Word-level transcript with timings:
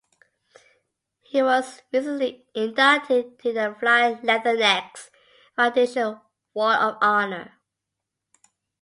He 1.21 1.43
was 1.43 1.83
recently 1.93 2.47
inducted 2.55 3.37
to 3.43 3.53
the 3.53 3.75
Flying 3.79 4.17
Leathernecks 4.23 5.11
Foundation 5.55 6.19
Wall 6.55 6.71
of 6.71 6.97
Honor. 7.01 7.53